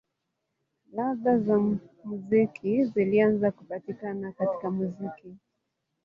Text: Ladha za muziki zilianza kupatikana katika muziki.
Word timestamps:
Ladha 0.93 1.39
za 1.39 1.57
muziki 2.03 2.85
zilianza 2.85 3.51
kupatikana 3.51 4.31
katika 4.31 4.69
muziki. 4.71 5.35